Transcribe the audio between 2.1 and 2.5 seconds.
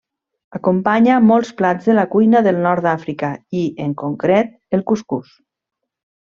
cuina